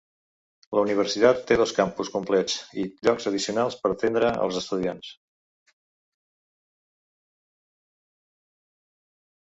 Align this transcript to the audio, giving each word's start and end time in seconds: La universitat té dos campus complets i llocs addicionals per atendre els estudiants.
La 0.77 0.83
universitat 0.85 1.43
té 1.51 1.57
dos 1.61 1.73
campus 1.79 2.09
complets 2.15 2.55
i 2.83 2.87
llocs 3.09 3.29
addicionals 3.33 3.77
per 3.83 3.91
atendre 3.95 4.31
els 4.47 4.57
estudiants. 4.63 5.13